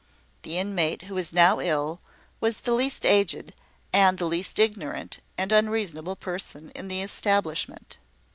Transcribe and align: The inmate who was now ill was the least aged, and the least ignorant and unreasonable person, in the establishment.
The 0.41 0.57
inmate 0.57 1.03
who 1.03 1.13
was 1.13 1.31
now 1.31 1.59
ill 1.59 2.01
was 2.39 2.61
the 2.61 2.73
least 2.73 3.05
aged, 3.05 3.53
and 3.93 4.17
the 4.17 4.25
least 4.25 4.57
ignorant 4.57 5.19
and 5.37 5.51
unreasonable 5.51 6.15
person, 6.15 6.71
in 6.71 6.87
the 6.87 7.03
establishment. 7.03 7.99